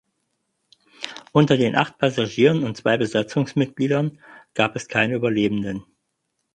Unter 1.31 1.57
den 1.57 1.75
acht 1.75 1.99
Passagieren 1.99 2.63
und 2.63 2.75
zwei 2.75 2.97
Besatzungsmitgliedern 2.97 4.17
gab 4.55 4.75
es 4.75 4.87
keine 4.87 5.13
Überlebenden. 5.13 5.85